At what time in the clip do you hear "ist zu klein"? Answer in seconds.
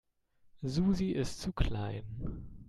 1.11-2.49